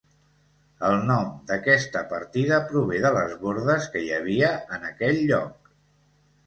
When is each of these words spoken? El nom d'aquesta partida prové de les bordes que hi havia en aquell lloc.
El 0.87 0.95
nom 1.09 1.29
d'aquesta 1.51 2.03
partida 2.15 2.59
prové 2.73 3.03
de 3.05 3.13
les 3.19 3.37
bordes 3.45 3.89
que 3.97 4.05
hi 4.07 4.13
havia 4.19 4.53
en 4.79 4.93
aquell 4.95 5.25
lloc. 5.33 5.75